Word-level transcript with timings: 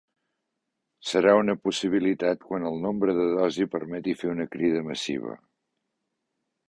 “Serà 1.09 1.33
una 1.41 1.55
possibilitat 1.67 2.41
quan 2.47 2.65
el 2.71 2.81
nombre 2.85 3.15
de 3.19 3.27
dosi 3.35 3.69
permeti 3.75 4.17
fer 4.23 4.33
una 4.35 4.49
crida 4.57 4.83
massiva”. 4.89 5.37